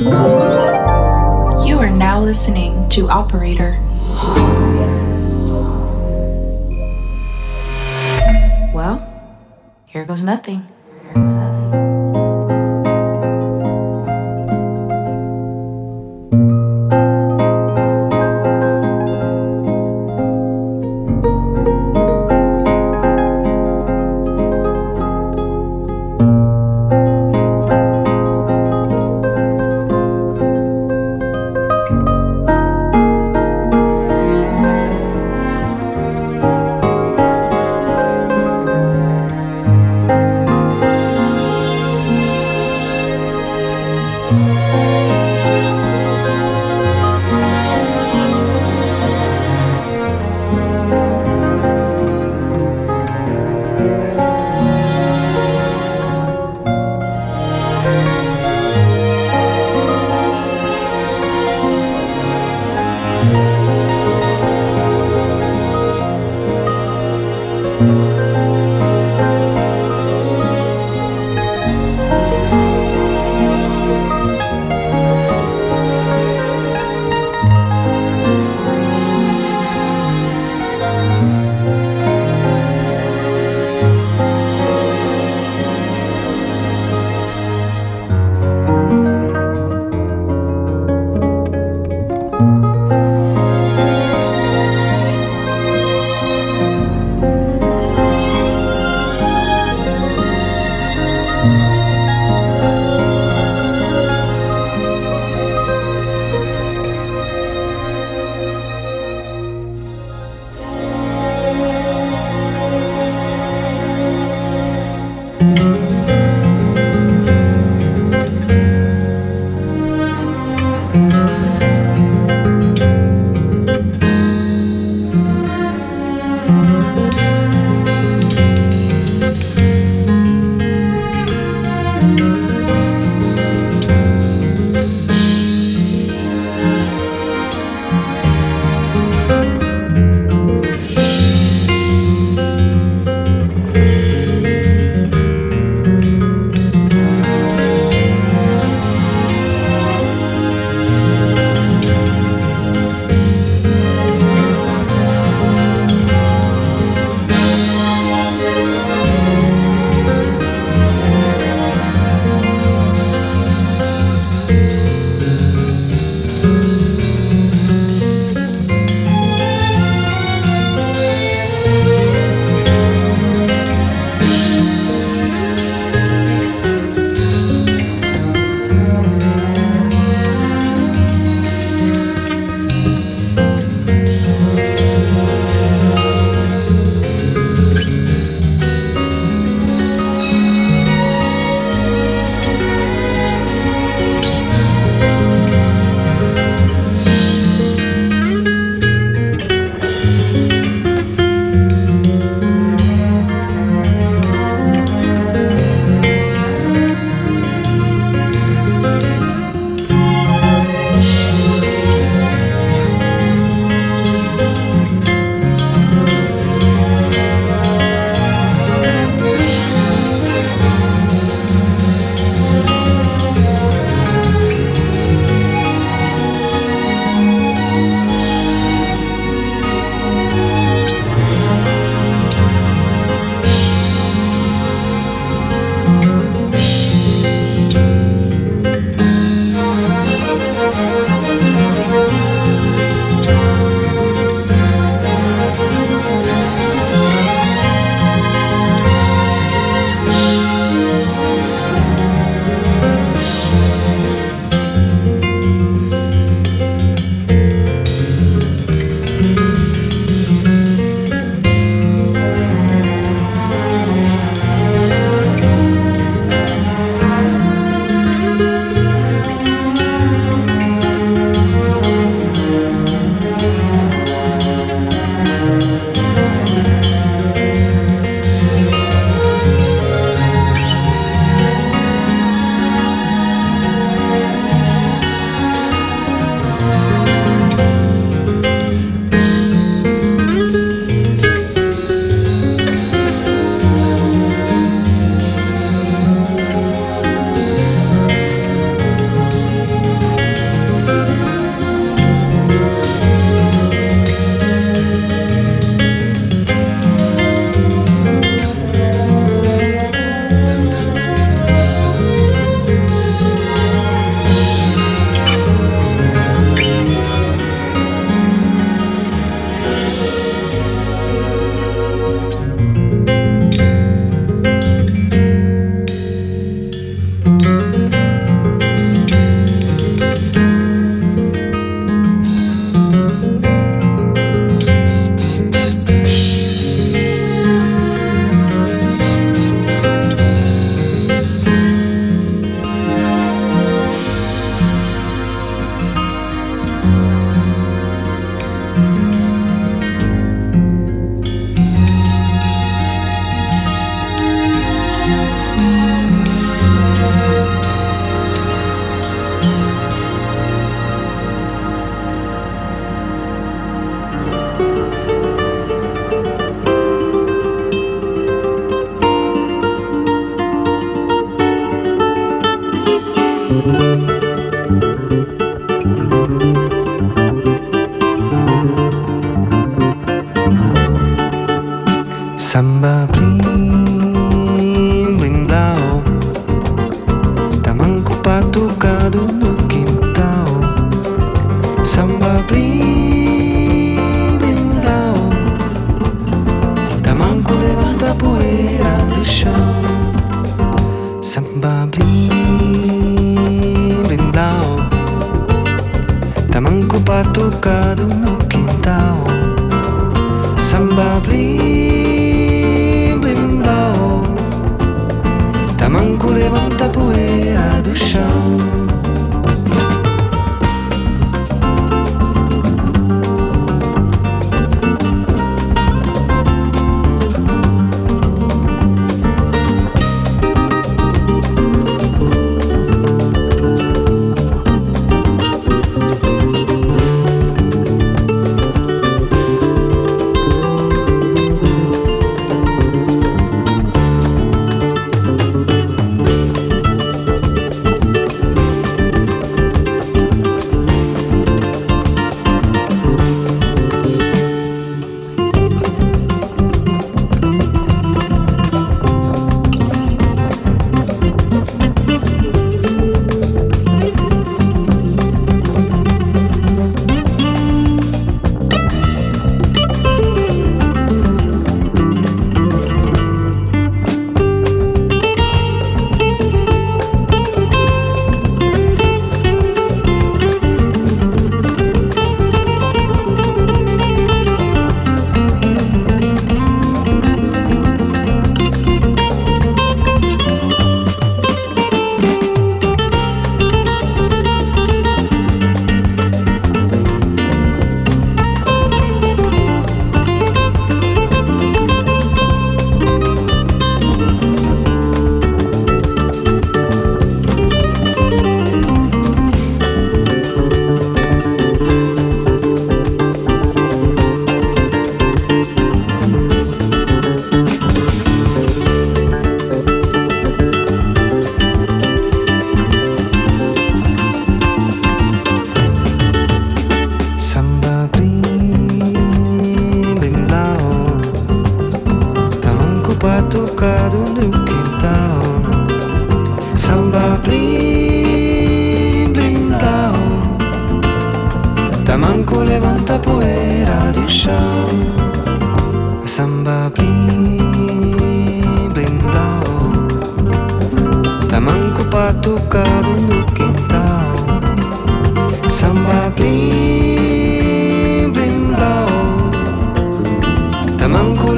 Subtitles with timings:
[0.00, 3.80] You are now listening to Operator.
[8.72, 9.02] Well,
[9.88, 10.66] here goes nothing.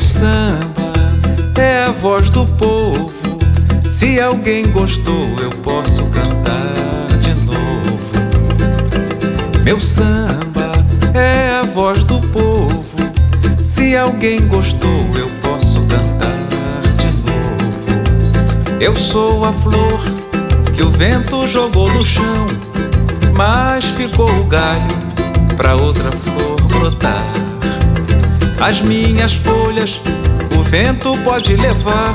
[0.00, 0.92] samba
[11.14, 12.82] é a voz do povo.
[13.62, 16.38] Se alguém gostou, eu posso cantar
[16.98, 17.60] de novo.
[18.80, 20.00] Eu sou a flor
[20.74, 22.46] que o vento jogou no chão,
[23.36, 24.88] mas ficou o galho
[25.54, 27.41] pra outra flor brotar.
[28.62, 30.00] As minhas folhas
[30.56, 32.14] o vento pode levar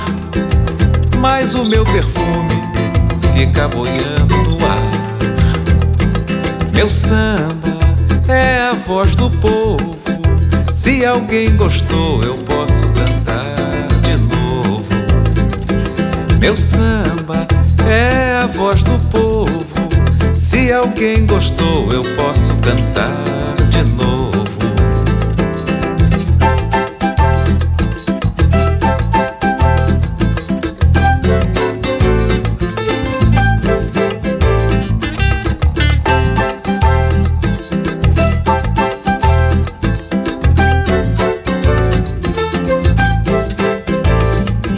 [1.20, 2.62] mas o meu perfume
[3.36, 4.82] fica boiando no ar.
[6.74, 7.78] Meu samba
[8.30, 9.98] é a voz do povo.
[10.74, 14.86] Se alguém gostou, eu posso cantar de novo.
[16.40, 17.46] Meu samba
[17.90, 19.68] é a voz do povo.
[20.34, 23.37] Se alguém gostou, eu posso cantar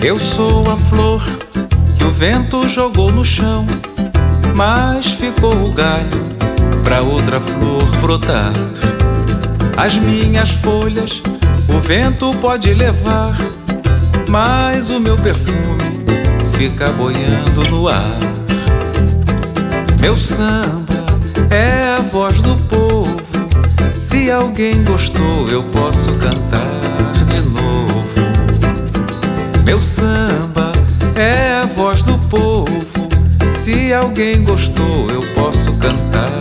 [0.02, 1.22] Eu sou a flor
[1.98, 3.68] que o vento jogou no chão,
[4.56, 6.24] mas ficou o galho
[6.84, 8.54] pra outra flor brotar.
[9.76, 11.22] As minhas folhas
[11.68, 13.38] o vento pode levar,
[14.30, 15.84] mas o meu perfume
[16.58, 18.18] fica boiando no ar.
[20.00, 21.06] Meu samba
[21.52, 23.18] é a voz do povo.
[23.94, 26.79] Se alguém gostou, eu posso cantar.
[29.70, 30.72] Meu samba
[31.16, 32.80] é a voz do povo.
[33.52, 36.32] Se alguém gostou, eu posso cantar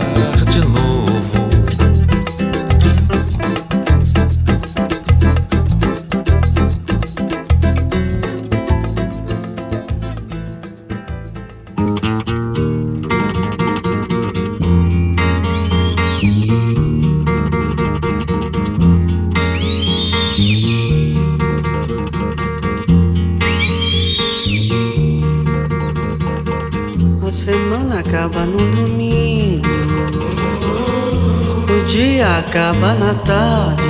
[32.39, 33.83] acaba na tarde,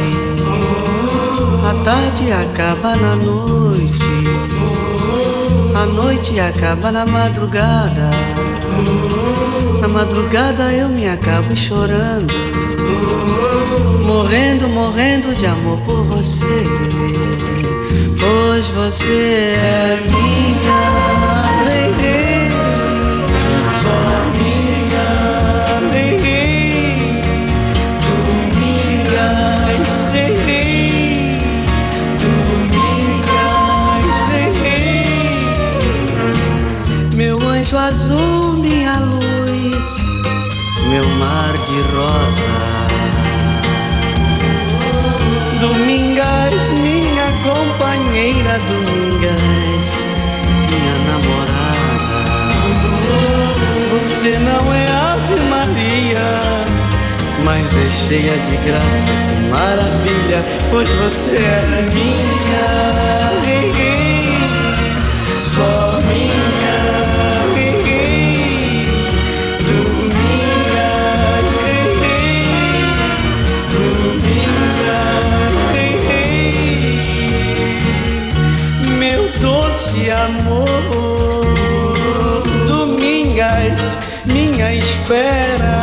[1.70, 4.04] a tarde acaba na noite,
[5.76, 8.10] a noite acaba na madrugada.
[9.82, 12.34] Na madrugada eu me acabo chorando,
[14.06, 16.64] morrendo, morrendo de amor por você,
[18.20, 20.19] pois você é
[54.20, 56.42] Você não é Ave Maria,
[57.46, 62.68] mas é cheia de graça, que maravilha, pois você é minha.
[65.46, 66.50] Só minha.
[79.94, 80.66] de amor.
[82.68, 83.98] Domingas,
[84.34, 85.80] minha espera,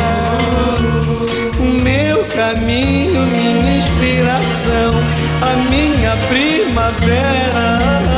[1.59, 5.01] o meu caminho, minha inspiração,
[5.43, 8.16] a minha primavera.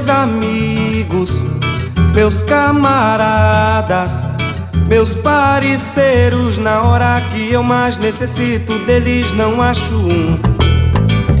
[0.00, 1.44] Meus amigos,
[2.14, 4.24] meus camaradas,
[4.88, 10.40] meus parceiros, na hora que eu mais necessito deles, não acho um.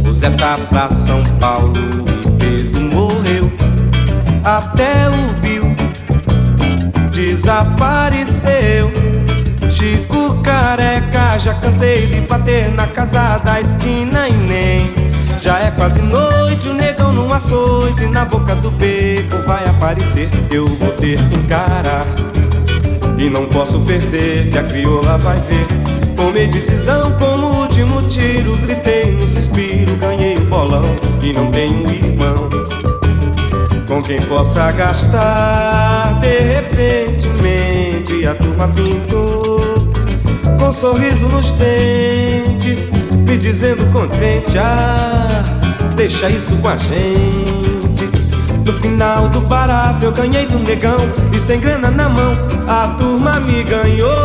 [0.06, 1.72] O Zé tá pra São Paulo
[2.20, 3.50] e Pedro morreu.
[4.44, 5.74] Até o Bill
[7.12, 8.92] desapareceu.
[9.70, 15.09] Chico careca, já cansei de bater na casa da esquina e nem
[15.50, 20.30] já é quase noite, o negão num açoite Na boca do beco vai aparecer.
[20.48, 22.04] Eu vou ter que encarar
[23.18, 25.66] E não posso perder, que a crioula vai ver.
[26.16, 30.84] Tomei decisão como último tiro Gritei no suspiro, ganhei o bolão
[31.20, 32.48] E não tenho irmão
[33.88, 36.20] Com quem possa gastar.
[36.20, 37.28] De repente
[38.28, 39.60] a turma pintou
[40.60, 42.99] Com sorriso nos dentes
[43.30, 45.28] me dizendo contente, ah,
[45.94, 48.10] deixa isso com a gente.
[48.66, 50.98] No final do barato eu ganhei do negão
[51.32, 52.32] e sem grana na mão
[52.66, 54.16] a turma me ganhou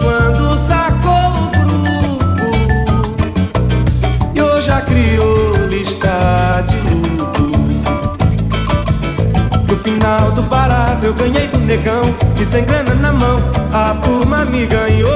[0.00, 2.50] quando sacou o grupo.
[4.34, 7.50] E hoje a crioula está de luto.
[9.68, 13.38] No final do barato eu ganhei do negão e sem grana na mão
[13.74, 15.11] a turma me ganhou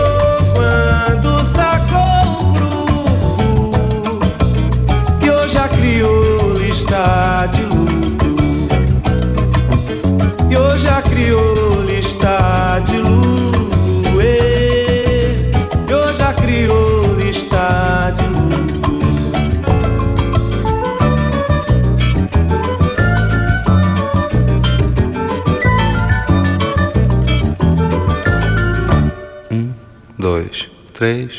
[31.07, 31.36] 3,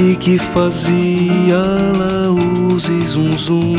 [0.00, 1.62] e que fazia
[1.98, 3.76] laús e zum zum.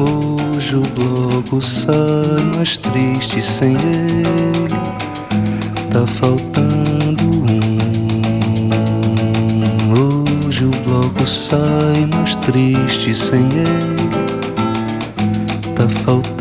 [0.00, 4.68] Hoje o bloco sai mais triste sem ele,
[5.90, 7.78] tá faltando um.
[9.92, 14.08] Hoje o bloco sai mais triste sem ele,
[15.74, 16.34] tá faltando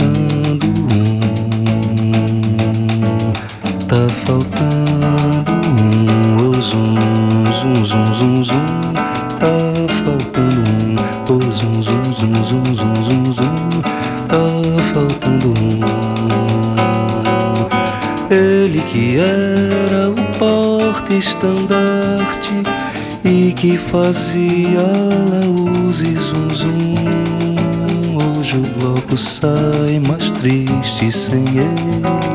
[21.23, 22.53] estandarte
[23.23, 24.81] e que fazia
[25.31, 26.93] lauses zum zum.
[28.37, 32.32] Hoje o bloco sai mais triste sem ele.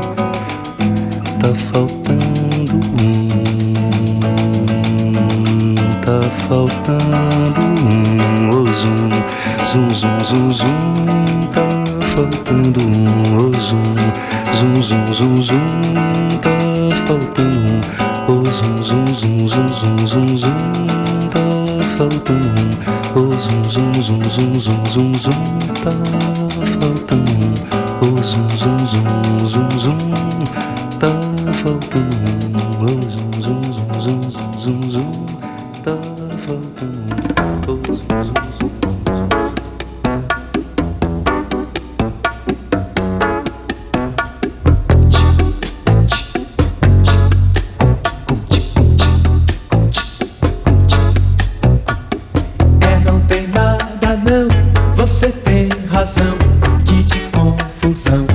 [57.89, 58.25] confusão.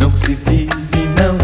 [0.00, 0.70] Não se vive,
[1.18, 1.36] não,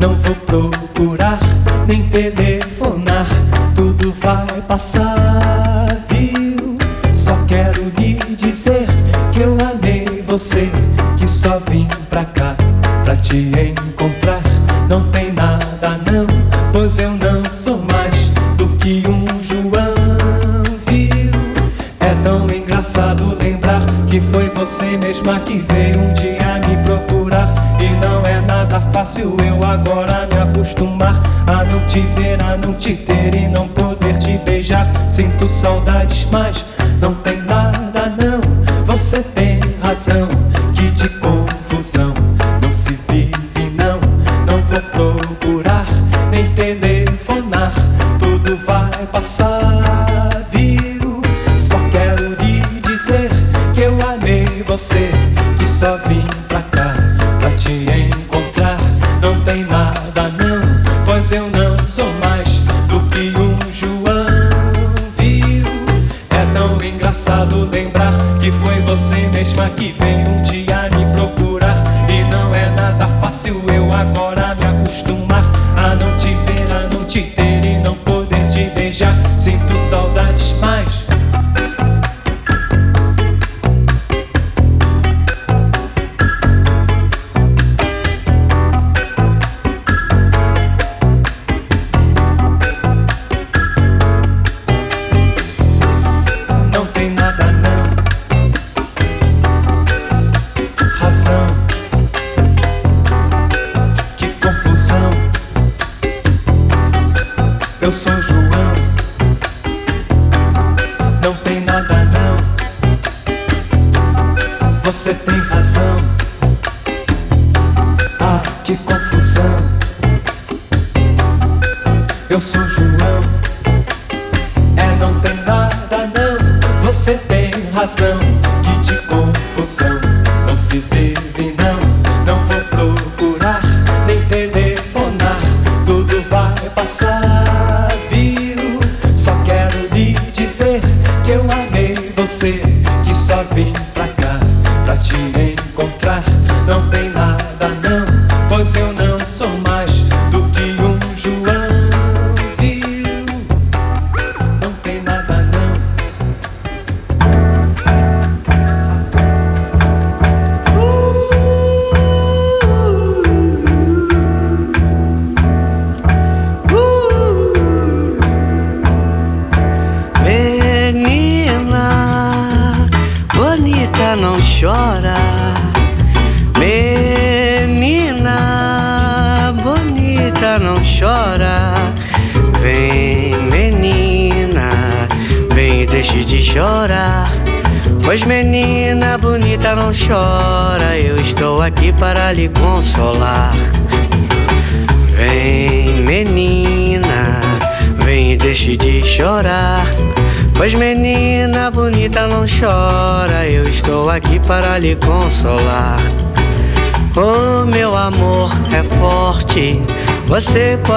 [0.00, 1.40] não vou procurar,
[1.86, 3.26] nem telefonar.
[3.74, 6.78] Tudo vai passar, viu?
[7.12, 8.86] Só quero lhe dizer
[9.32, 10.70] que eu amei você.
[35.66, 36.64] saudades, mas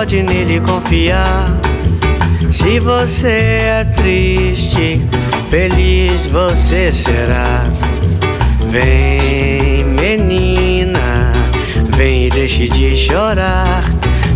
[0.10, 1.46] pode nele confiar.
[2.52, 5.00] Se você é triste,
[5.52, 7.64] feliz você será.
[8.72, 11.32] Vem, menina,
[11.96, 13.84] vem e deixe de chorar.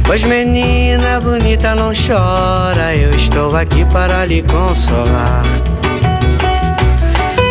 [0.06, 5.44] Pois, menina bonita, não chora, eu estou aqui para lhe consolar.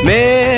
[0.04, 0.51] Meu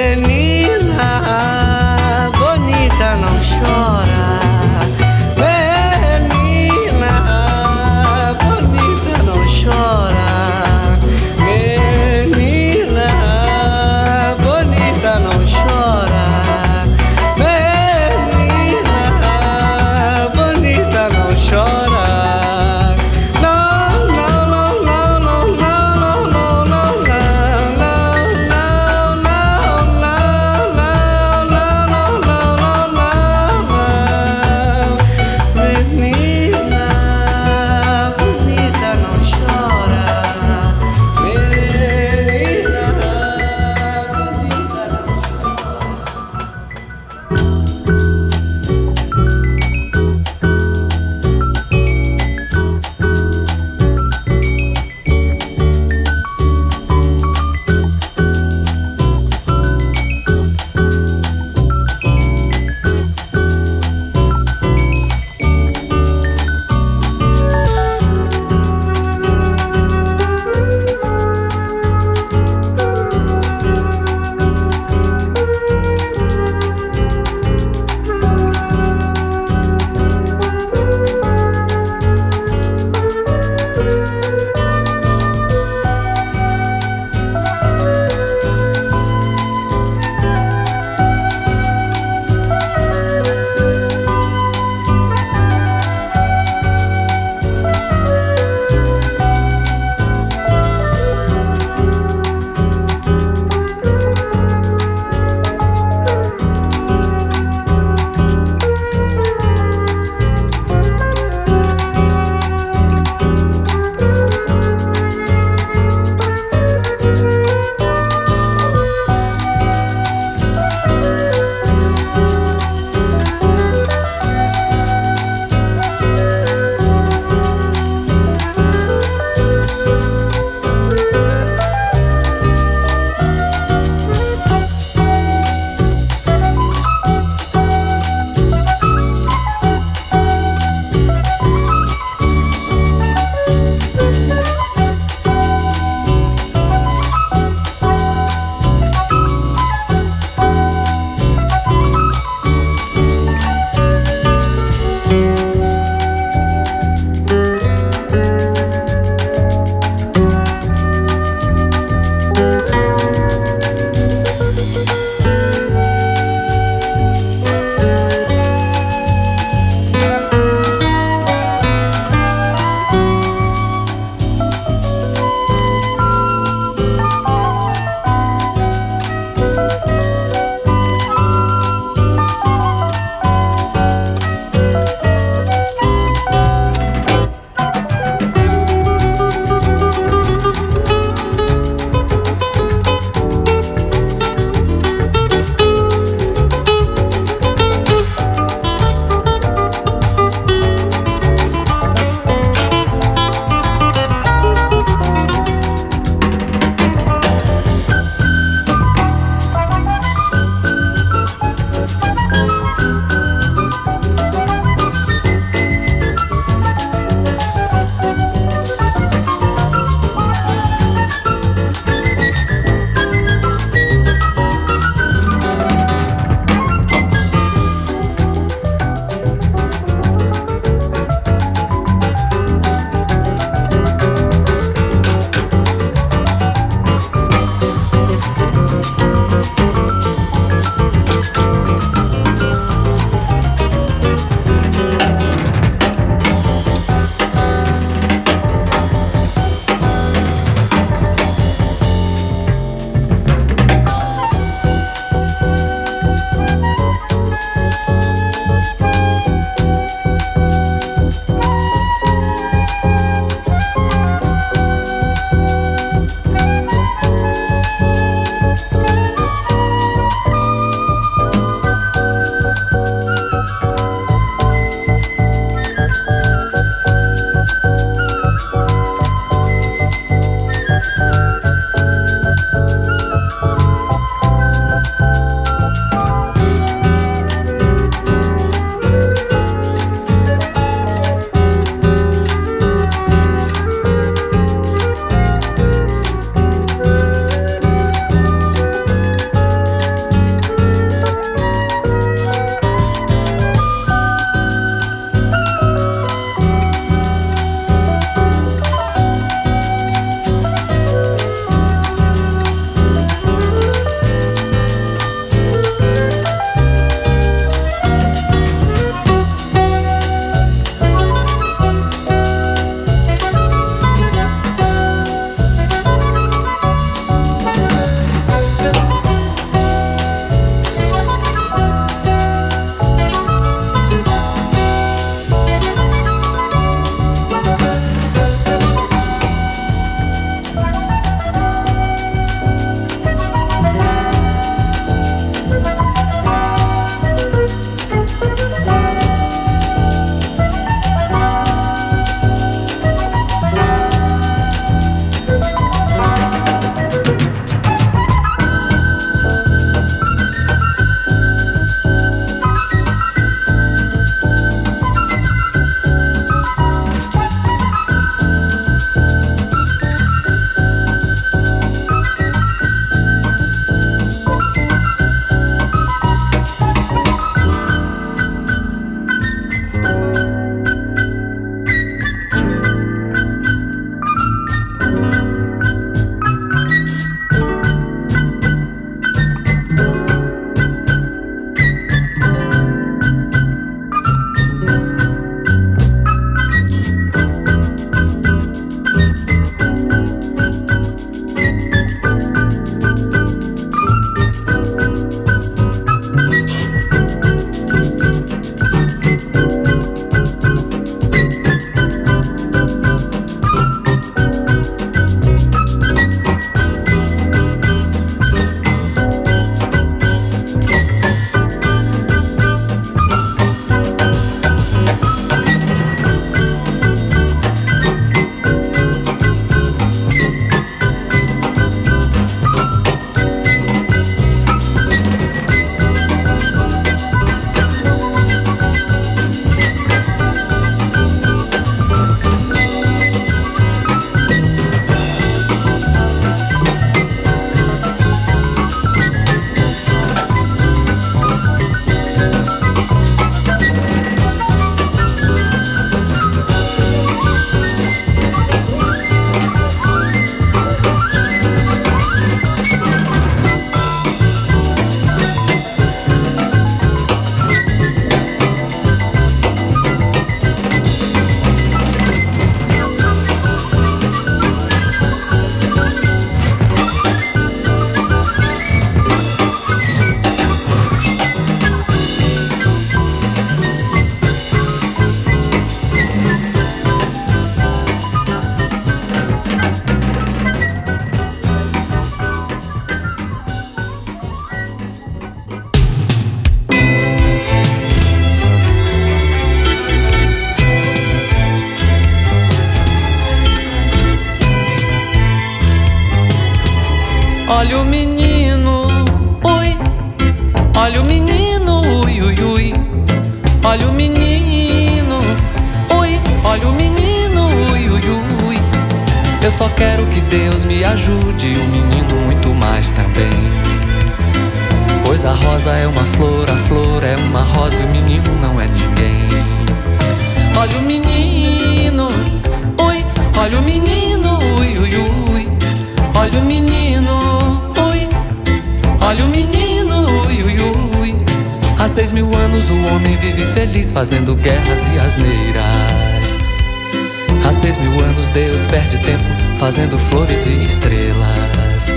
[549.84, 551.92] fazendo flores e estrelas.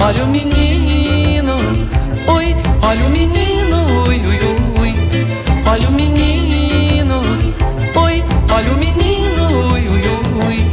[0.00, 1.56] Olha o menino,
[2.26, 2.56] ui.
[2.82, 4.38] Olha o menino, ui, ui,
[4.80, 4.94] ui.
[5.66, 7.54] Olha o menino, ui.
[8.50, 10.66] Olha o menino, ui, ui, ui.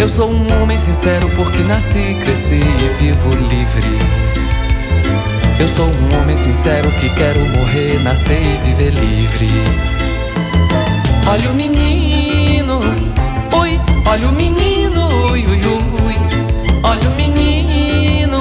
[0.00, 3.98] Eu sou um homem sincero porque nasci, cresci e vivo livre.
[5.60, 9.48] Eu sou um homem sincero que quero morrer, nascer e viver livre.
[11.28, 12.78] Olha o menino,
[13.52, 14.75] ui, olha o menino.
[16.88, 18.38] Olha o menino,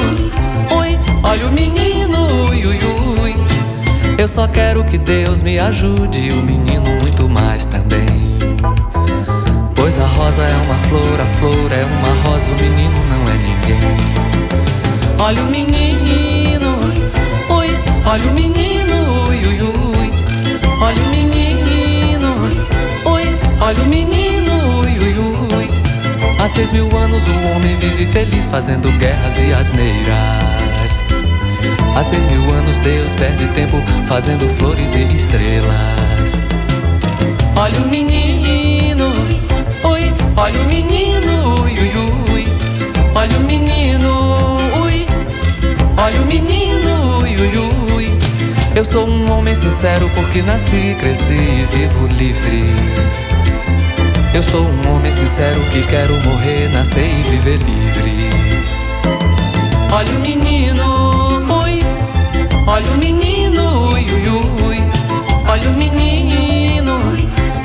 [0.78, 2.80] ui, olha o menino, ui, ui,
[3.24, 3.36] ui.
[4.20, 8.06] Eu só quero que Deus me ajude, o menino muito mais também.
[9.76, 13.36] Pois a rosa é uma flor, a flor é uma rosa, o menino não é
[13.48, 13.98] ninguém.
[15.20, 16.70] Olha o menino,
[17.50, 17.76] ui,
[18.06, 20.12] olha o menino, ui, ui, ui.
[20.82, 22.30] Olha o menino,
[23.08, 25.35] ui, olha o menino, ui, ui, ui.
[26.46, 31.04] Há seis mil anos o homem vive feliz fazendo guerras e asneiras.
[31.98, 36.44] Há seis mil anos Deus perde tempo fazendo flores e estrelas.
[37.56, 39.12] Olha o menino,
[39.86, 42.48] ui, olha o menino, ui, ui, ui.
[43.16, 45.08] Olha o menino, ui,
[45.98, 48.20] olha o menino, ui, ui, ui.
[48.76, 53.25] Eu sou um homem sincero porque nasci, cresci e vivo livre.
[54.36, 58.30] Eu sou um homem sincero que quero morrer, nascer e viver livre.
[59.94, 60.84] Olha o menino,
[61.64, 61.82] ui,
[62.68, 64.28] olha o menino, ui, ui,
[64.68, 64.84] ui.
[65.48, 66.98] Olha o menino,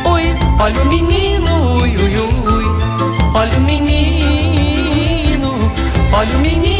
[0.07, 2.65] ui, olha o menino, ui, ui, ui.
[3.35, 5.53] Olha o menino,
[6.13, 6.80] olha o menino,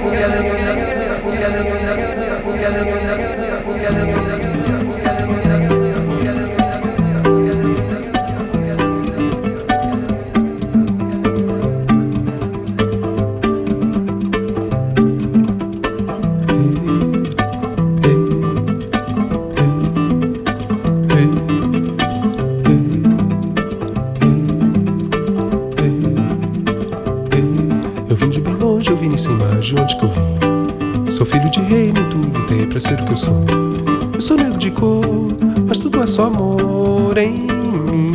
[36.21, 37.47] só amor em
[37.89, 38.11] mim.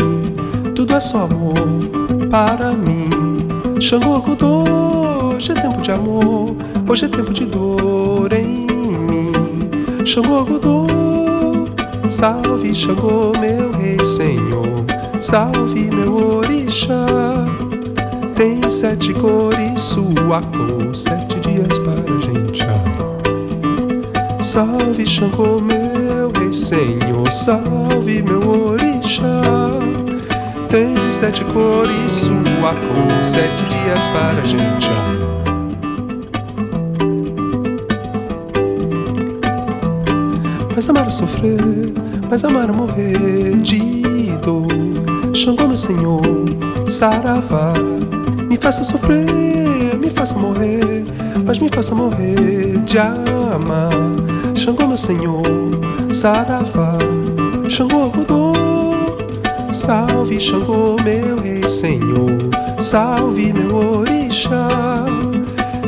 [0.76, 1.54] Tudo é só amor
[2.30, 3.10] para mim.
[3.80, 6.54] Xangô Godô, hoje é tempo de amor,
[6.88, 9.32] hoje é tempo de dor em mim.
[10.04, 10.86] Xangô Godô,
[12.08, 14.84] salve Xangô, meu rei senhor,
[15.18, 17.06] salve meu orixá.
[18.36, 24.42] Tem sete cores, sua cor, sete dias para a gente amar.
[24.42, 25.75] Salve Xangô, meu
[26.56, 29.40] senhor, salve meu orixá.
[30.70, 34.90] Tem sete cores, sua cor, sete dias para a gente.
[40.74, 41.92] Mas amar sofrer,
[42.28, 44.66] mas amar morrer de dor.
[45.34, 46.20] Xangô, meu senhor,
[46.88, 47.72] saravá.
[48.48, 51.04] Me faça sofrer, me faça morrer,
[51.44, 53.90] mas me faça morrer de amar.
[54.54, 55.42] Xangô, meu senhor,
[56.16, 56.96] Saravá,
[57.68, 58.54] Xangô, Godô.
[59.70, 62.38] Salve Xangô, meu rei senhor,
[62.80, 64.66] salve meu orixá.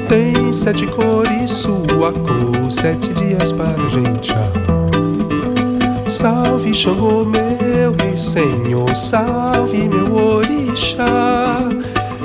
[0.07, 6.07] Tem sete cores, sua cor, sete dias para a gente amar.
[6.07, 11.07] Salve Xangô, meu rei senhor, salve meu orixá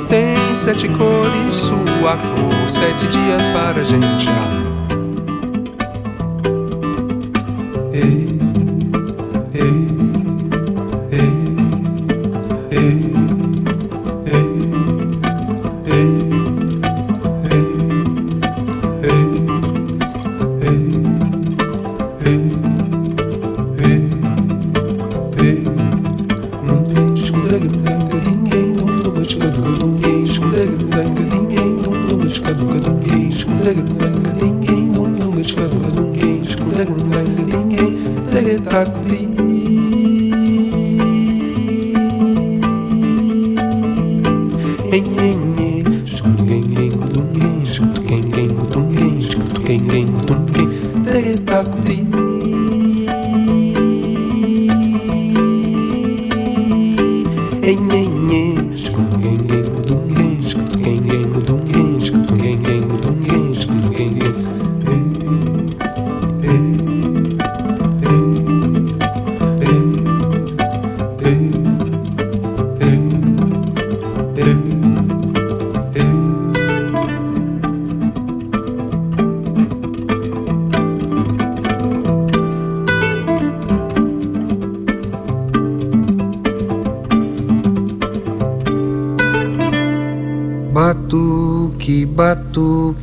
[0.10, 4.63] tem sete cores, sua cor, sete dias para a gente amar.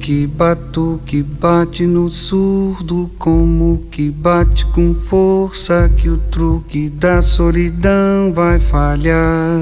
[0.00, 8.32] Batuque, batuque bate no surdo, como que bate com força que o truque da solidão
[8.32, 9.60] vai falhar.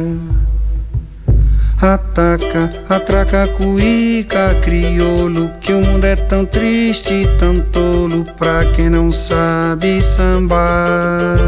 [1.81, 9.11] Ataca, atraca, cuíca, crioulo, que o mundo é tão triste, tão tolo pra quem não
[9.13, 11.39] sabe sambar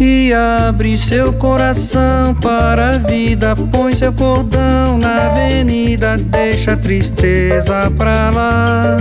[0.00, 3.54] e abre seu coração para a vida.
[3.70, 8.96] Põe seu cordão na avenida, deixa a tristeza pra lá.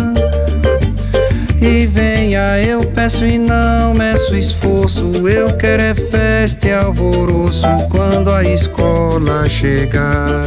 [1.61, 5.27] E venha, eu peço e não meço esforço.
[5.27, 10.41] Eu quero é festa e alvoroço quando a escola chegar.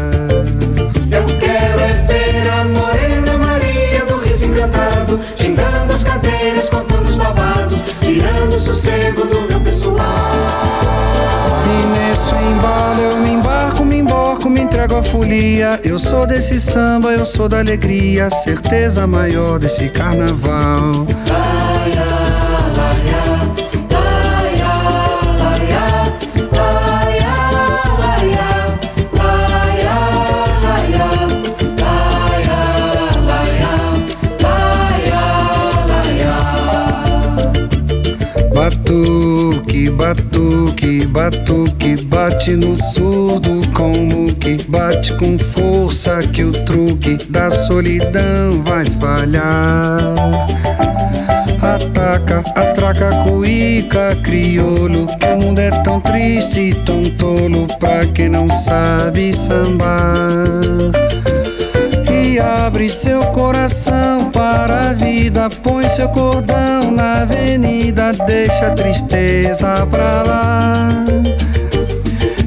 [1.11, 7.17] Eu quero é ver a morena Maria do Rio encantado, xingando as cadeiras, contando os
[7.17, 9.12] babados, tirando o sossego
[14.73, 15.79] entrego à folia.
[15.85, 21.07] Eu sou desse samba, eu sou da alegria, certeza maior desse carnaval.
[39.91, 48.62] Batuque, batuque, bate no surdo como que bate com força que o truque da solidão
[48.62, 49.99] vai falhar.
[51.61, 58.28] Ataca, atraca, cuíca, crioulo, que o mundo é tão triste e tão tolo pra quem
[58.28, 60.93] não sabe sambar
[62.43, 65.49] abre seu coração para a vida.
[65.62, 70.88] Põe seu cordão na avenida, deixa a tristeza pra lá.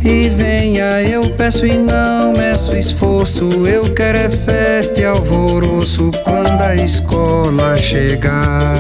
[0.03, 3.65] E venha, eu peço e não meço esforço.
[3.65, 8.75] Eu quero é festa e alvoroço quando a escola chegar.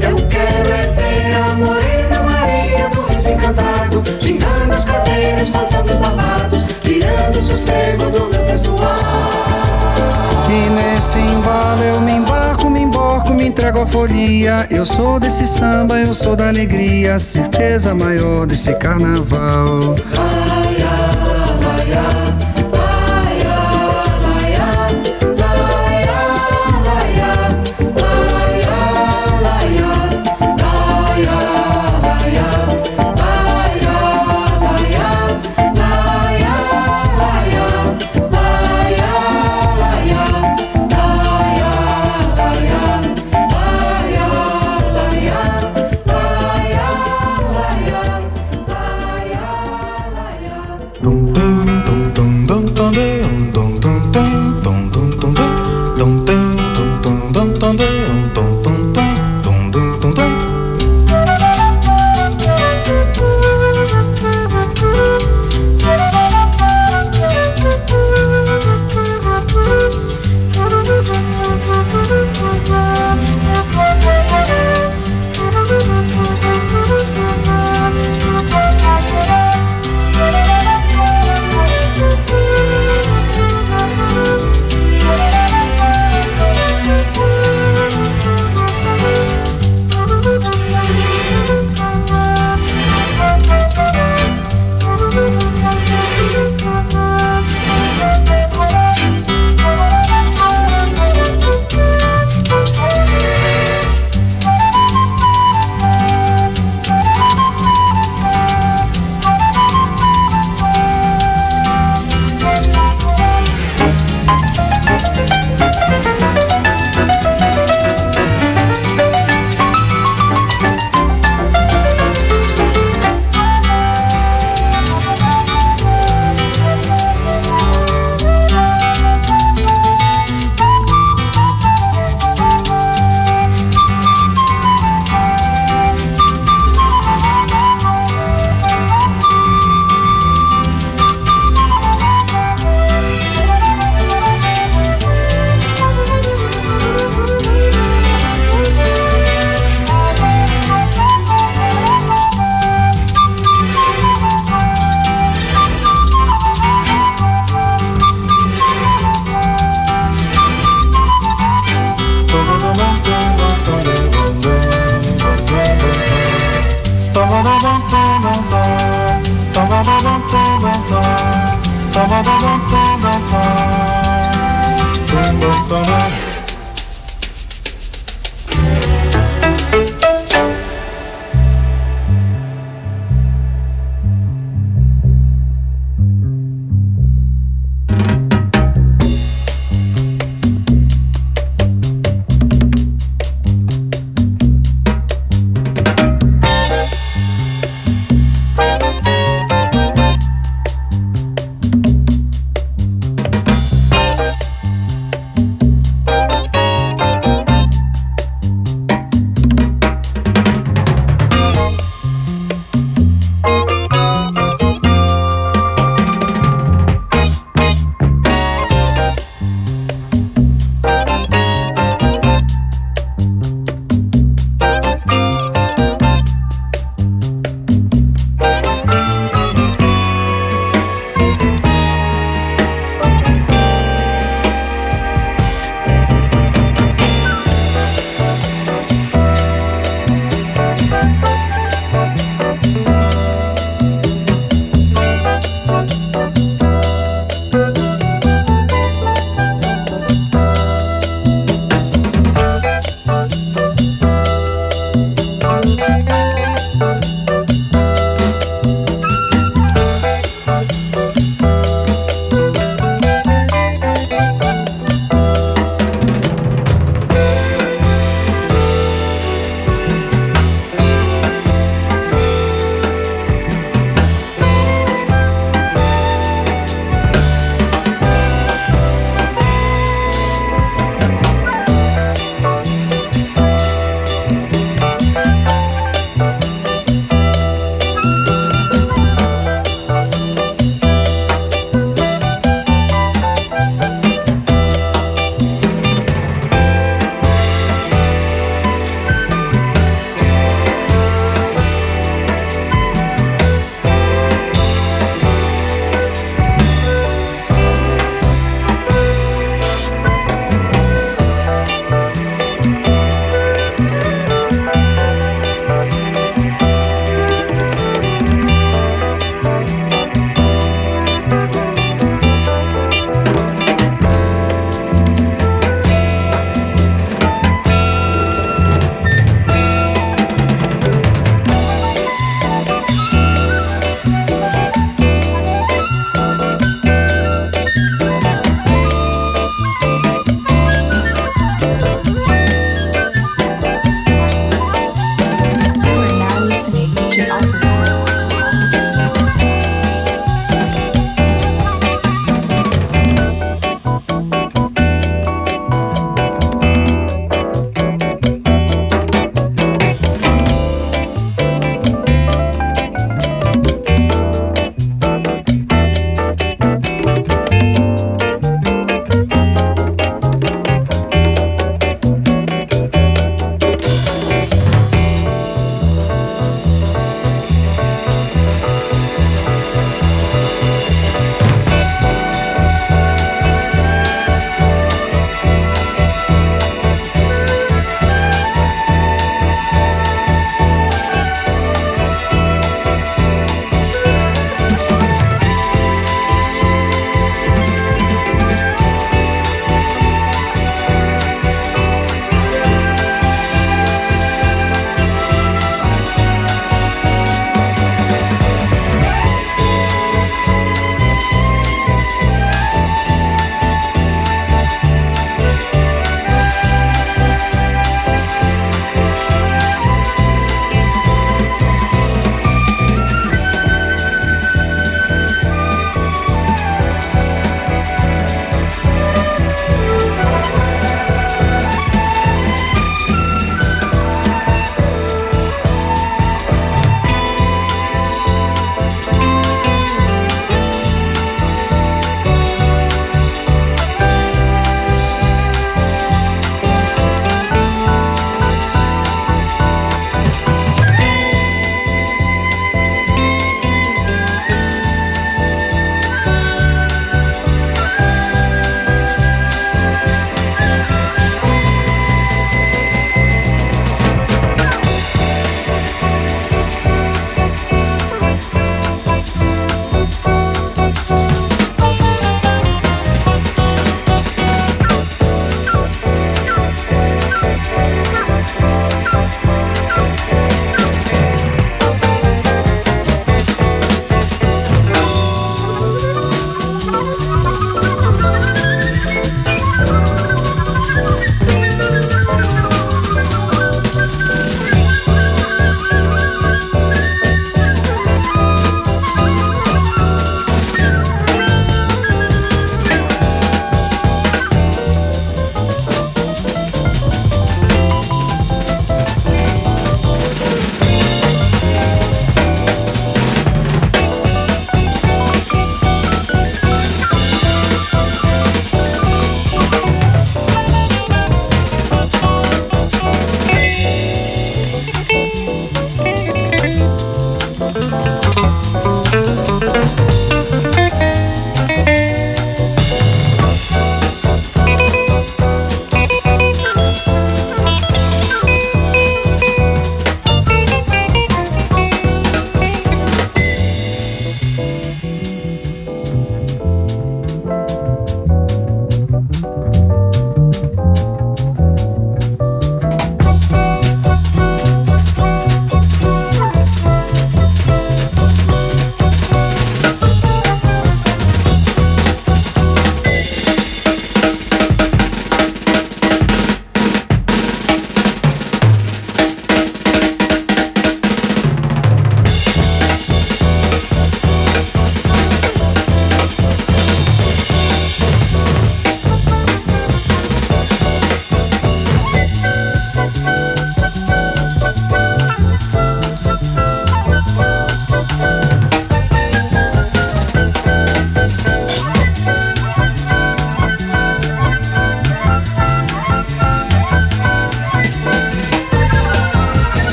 [0.00, 5.98] Eu quero é ver a morena Maria do riso encantado, gingando as cadeiras, contando os
[5.98, 9.45] babados, tirando o sossego do meu pessoal.
[10.48, 14.66] E nesse embalo eu me embarco, me emborco, me entrego à folia.
[14.70, 19.96] Eu sou desse samba, eu sou da alegria, certeza maior desse carnaval.